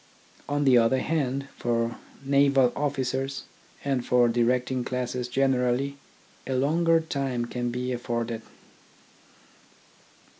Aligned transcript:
On 0.49 0.63
the 0.65 0.79
other 0.79 0.97
hand, 0.97 1.47
for 1.57 1.99
naval 2.25 2.73
officers, 2.75 3.43
and 3.85 4.03
for 4.03 4.27
directing 4.27 4.83
classes 4.83 5.27
generally, 5.27 5.95
a 6.47 6.55
longer 6.55 6.99
time 7.01 7.45
can 7.45 7.69
be 7.69 7.91
afforded. 7.93 8.41